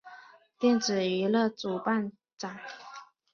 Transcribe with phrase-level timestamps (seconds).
[0.57, 2.11] 电子娱乐展主办。